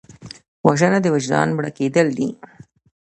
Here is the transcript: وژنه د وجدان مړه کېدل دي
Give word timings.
وژنه 0.67 0.99
د 1.03 1.07
وجدان 1.15 1.47
مړه 1.57 1.71
کېدل 1.77 2.07
دي 2.17 2.29